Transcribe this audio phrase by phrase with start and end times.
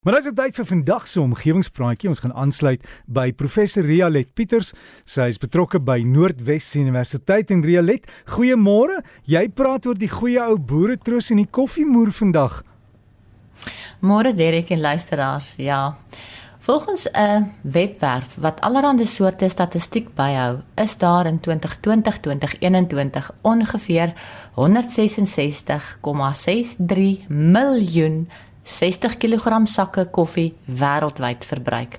[0.00, 2.08] Maar dis tyd vir vandag se omgewingspraatjie.
[2.08, 4.72] Ons gaan aansluit by professor Rialet Pieters.
[5.04, 8.08] Sy is betrokke by Noordwes Universiteit in Rialet.
[8.32, 9.04] Goeiemôre.
[9.28, 12.64] Jy praat oor die goeie ou boere troos en die koffiemoer vandag.
[14.00, 15.60] Môre Derek en luisteraars.
[15.60, 15.92] Ja.
[16.64, 24.12] Volgens 'n webwerf wat allerlei soorte statistiek byhou, is daar in 2020-2021 ongeveer
[24.54, 28.28] 166,63 miljoen
[28.62, 31.98] 60 kg sakke koffie wêreldwyd verbruik.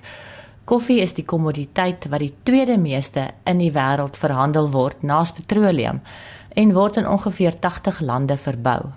[0.64, 6.00] Koffie is die kommoditeit wat die tweede meeste in die wêreld verhandel word na petroleum
[6.54, 8.92] en word in ongeveer 80 lande verbou.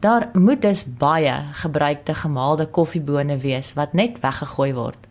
[0.00, 5.06] Daar moet dus baie gebruikte gemaalde koffiebone wees wat net weggegooi word.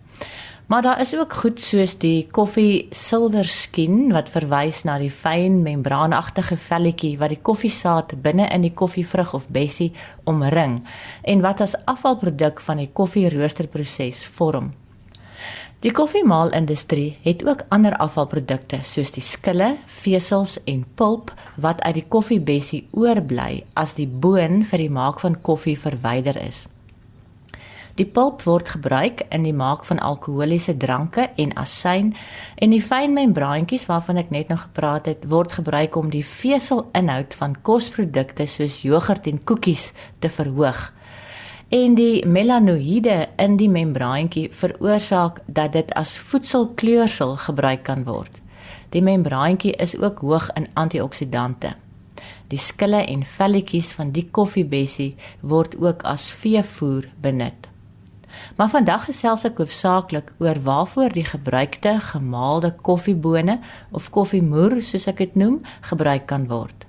[0.67, 5.59] Maar daar is ook goed soos die koffie silwer skien wat verwys na die fyn
[5.62, 9.91] membraanagtige velletjie wat die koffiesaad binne in die koffievrug of bessie
[10.23, 10.80] omring
[11.22, 14.72] en wat as afvalproduk van die koffieroosterproses vorm.
[15.84, 22.05] Die koffiemaalindustrie het ook ander afvalprodukte soos die skille, vesels en pulp wat uit die
[22.08, 26.70] koffiebessie oorbly as die boon vir die maak van koffie verwyder is.
[27.94, 32.08] Die pulp word gebruik in die maak van alkoholiese dranke en asyn
[32.58, 37.36] en die fyn membraantjies waarvan ek net nog gepraat het, word gebruik om die veselinhoud
[37.38, 39.91] van kosprodukte soos jogurt en koekies
[40.25, 40.88] te verhoog.
[41.69, 48.41] En die melanoïde in die membraantjie veroorsaak dat dit as voedselkleursel gebruik kan word.
[48.89, 51.75] Die membraantjie is ook hoog in antioksidante.
[52.49, 57.72] Die skille en velletjies van die koffiebessie word ook as veevoer benut.
[58.56, 63.59] Maar vandag gesels ek hoofsaaklik oor waarvoor die gebruikte gemaalde koffiebone
[63.92, 66.88] of koffiemoer soos ek dit noem, gebruik kan word.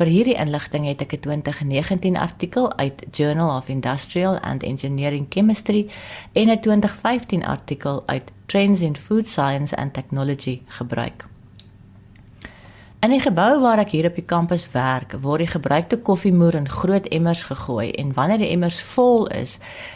[0.00, 5.90] Vir hierdie inligting het ek 'n 2019 artikel uit Journal of Industrial and Engineering Chemistry
[6.32, 11.29] en 'n 2015 artikel uit Trends in Food Science and Technology gebruik.
[13.00, 16.66] In die gebou waar ek hier op die kampus werk, word die gebruikte koffiemoer in
[16.68, 19.54] groot emmers gegooi en wanneer die emmers vol is,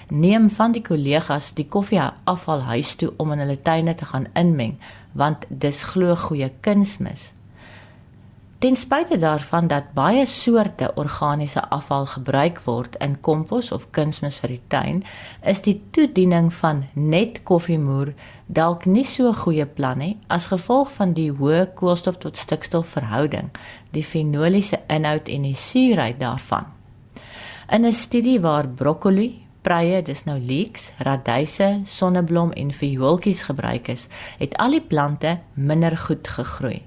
[0.09, 4.25] neem van die kollegas die koffie afval huis toe om in hulle tuine te gaan
[4.33, 4.79] inmeng,
[5.13, 7.35] want dis glo goeie kunsmis.
[8.65, 14.55] Ten spyte daarvan dat baie soorte organiese afval gebruik word in kompos of kunsmis vir
[14.55, 15.03] die tuin,
[15.45, 18.15] is die toediening van net koffiemoer
[18.47, 22.89] dalk nie so 'n goeie plan nie as gevolg van die hoë koolstof tot stikstof
[22.89, 23.51] verhouding,
[23.93, 26.65] die fenoliese inhoud en die suurheid daarvan.
[27.69, 34.09] In 'n studie waar broccoli Preie, dis nou leeks, radyse, sonneblom en viooltjies gebruik is,
[34.39, 36.83] het al die plante minder goed gegroei.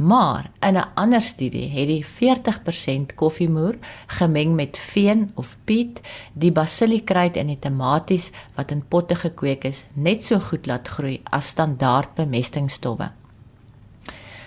[0.00, 3.74] Maar in 'n ander studie het die 40% koffiemoer
[4.06, 6.00] gemeng met veen of piet,
[6.32, 11.20] die basiliekruid en die tomaties wat in potte gekweek is, net so goed laat groei
[11.24, 13.10] as standaard bemestingstowwe.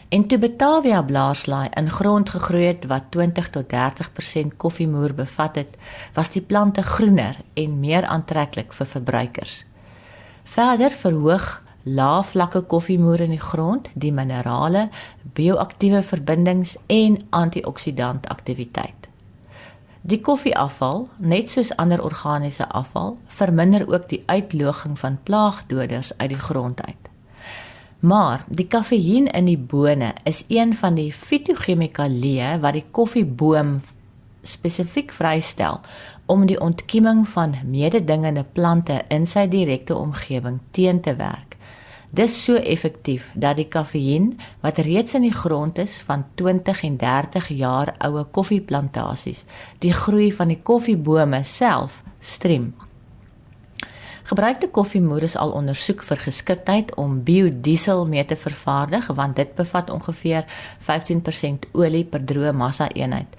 [0.09, 5.77] En toe Batavia blaarslaai in grond gegroei het wat 20 tot 30% koffiemoer bevat het,
[6.13, 9.65] was die plante groener en meer aantreklik vir verbruikers.
[10.43, 14.89] Verder verhoog lae vlakke koffiemoer in die grond, die minerale,
[15.35, 19.09] bioaktiewe verbindings en antioksidant aktiwiteit.
[20.03, 26.39] Die koffieafval, net soos ander organiese afval, verminder ook die uitloging van plaagdoders uit die
[26.39, 27.09] grond uit.
[28.03, 33.77] Maar die kafeïen in die bone is een van die fitochemikalieë wat die koffieboom
[34.43, 35.79] spesifiek vrystel
[36.25, 41.52] om die ontkieming van mededingende plante in sy direkte omgewing teen te werk.
[42.13, 46.97] Dis so effektief dat die kafeïen wat reeds in die grond is van 20 en
[47.01, 49.45] 30 jaar oue koffieplantasies,
[49.81, 52.75] die groei van die koffiebome self strem.
[54.29, 59.89] Gebruikte koffiemoer is al ondersoek vir geskiktheid om biodiesel mee te vervaardig want dit bevat
[59.89, 60.45] ongeveer
[60.85, 63.33] 15% olie per droë massa eenheid.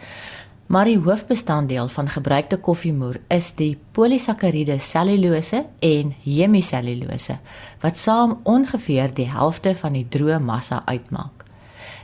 [0.67, 7.37] Maar die hoofbestanddeel van gebruikte koffiemoer is die polisakkariede selulose en hemiselulose
[7.81, 11.45] wat saam ongeveer die helfte van die droë massa uitmaak.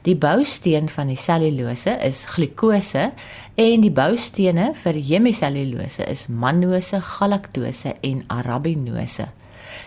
[0.05, 3.11] Die bousteen van die selulose is glikose
[3.55, 9.31] en die boustene vir hemiselulose is mannose, galaktose en arabinose.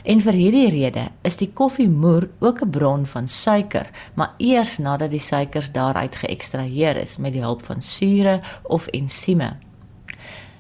[0.04, 5.12] En vir hierdie rede is die koffiemoer ook 'n bron van suiker, maar eers nadat
[5.12, 9.56] die suikers daaruit geëkstraheer is met die hulp van sure of ensieme.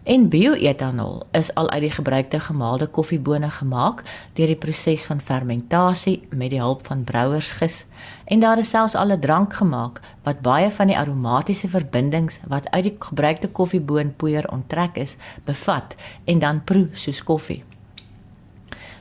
[0.03, 4.03] En bioetanol is al uit die gebruikte gemaalde koffiebone gemaak
[4.33, 7.85] deur die proses van fermentasie met die hulp van brouersgis
[8.25, 12.71] en daar is selfs al 'n drank gemaak wat baie van die aromatiese verbindings wat
[12.71, 17.63] uit die gebruikte koffieboonpoeier onttrek is, bevat en dan proe soos koffie.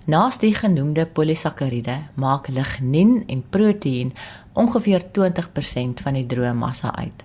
[0.04, 4.08] Naas die genoemde polisakkariede maak lignien en proteïen
[4.58, 7.22] ongeveer 20% van die droë massa uit.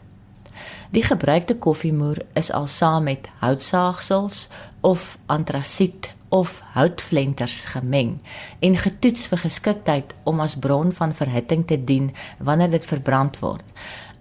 [0.94, 4.46] Die gebruikte koffiemoer is al saam met houtsaagsels
[4.86, 8.20] of antrasiet of houtflenters gemeng
[8.60, 13.66] en getoets vir geskiktheid om as bron van verhitting te dien wanneer dit verbrand word.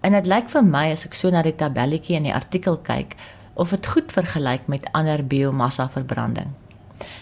[0.01, 3.19] En dit lyk vir my as ek so na die tabelletjie in die artikel kyk
[3.53, 6.57] of dit goed vergelyk met ander biomassa verbranding.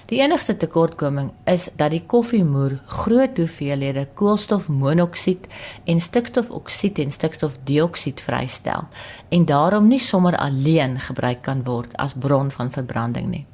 [0.05, 5.47] Die enigste tekortkoming is dat die koffiemoer groot hoeveelhede koolstofmonoksied
[5.89, 8.85] en stikstofoksied en stikstofdioksied vrystel
[9.33, 13.45] en daarom nie sommer alleen gebruik kan word as bron van verbranding nie.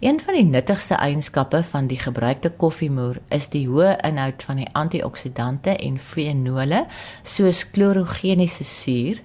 [0.00, 4.68] Een van die nuttigste eienskappe van die gebruikte koffiemoer is die hoë inhoud van die
[4.72, 6.86] antioksidante en fenole
[7.20, 9.20] soos chlorogeniese suur,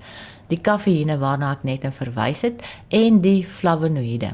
[0.51, 4.33] die kafeïne waarna ek net nou verwys het en die flavonoïde.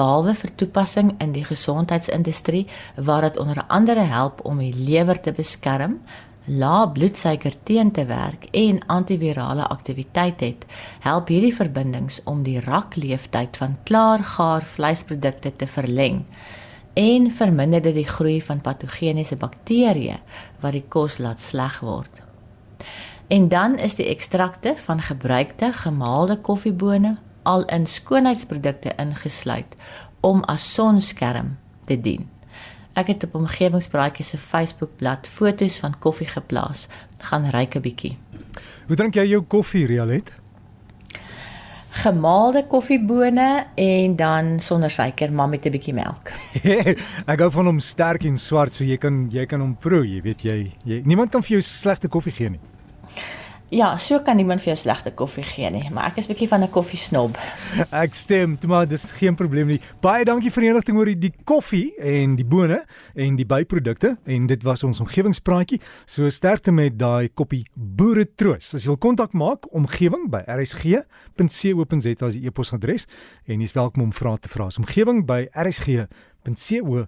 [0.00, 2.64] Behalwe vir toepassing in die gesondheidsindustrie
[2.96, 5.98] waar dit onder andere help om die lewer te beskerm,
[6.46, 10.64] lae bloedsuiker teen te werk en antivirale aktiwiteit het,
[11.04, 16.24] help hierdie verbindings om die rakleeftyd van klaargaar vleisprodukte te verleng
[16.98, 20.16] en verminder dit die groei van patogeniese bakterieë
[20.64, 22.24] wat die kos laat sleg word.
[23.28, 29.76] En dan is die ekstrakte van gebruikte gemaalde koffiebone al in skoonheidsprodukte ingesluit
[30.20, 32.28] om as sonskerm te dien.
[32.98, 36.88] Ek het op omgewingspraatjies se Facebookblad foto's van koffie geplaas.
[37.18, 38.18] Gaan ryk 'n bietjie.
[38.86, 40.32] Hoe drink jy jou koffie, Rialet?
[41.90, 46.32] Gemaalde koffiebone en dan sonder suiker, maar met 'n bietjie melk.
[47.32, 50.22] ek hou van hom sterk en swart, so jy kan jy kan hom proe, jy
[50.22, 52.60] weet jy, jy niemand kan vir jou slegte koffie gee nie.
[53.70, 56.64] Ja, so kan niemand vir jou slegte koffie gee nie, maar ek is bietjie van
[56.66, 57.36] 'n koffiesnob.
[57.94, 59.80] Ek stem, maar dis geen probleem nie.
[60.00, 62.84] Baie dankie vir die inligting oor die koffie en die bone
[63.14, 65.80] en die byprodukte en dit was ons omgewingspraatjie.
[66.06, 68.74] So sterkte met daai koppie boere troos.
[68.74, 73.06] As jy wil kontak maak, omgewing by rsg.co.za as die e-posadres
[73.46, 74.68] en jy's welkom om vrae te vra.
[74.78, 77.06] Omgewing by rsg.co.za